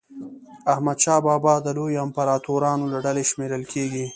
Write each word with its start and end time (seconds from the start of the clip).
حمدشاه 0.75 1.19
بابا 1.27 1.53
د 1.61 1.67
لویو 1.77 2.03
امپراطورانو 2.07 2.85
له 2.93 2.99
ډلي 3.05 3.23
شمېرل 3.31 3.63
کېږي. 3.73 4.05